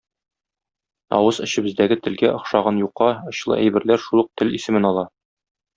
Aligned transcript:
Авыз 1.17 1.41
эчебездәге 1.47 1.99
телгә 2.07 2.33
охшаган 2.39 2.83
юка, 2.87 3.13
очлы 3.35 3.61
әйберләр 3.61 4.05
шул 4.09 4.27
ук 4.27 4.35
тел 4.43 4.61
исемен 4.61 4.93
ала. 4.93 5.11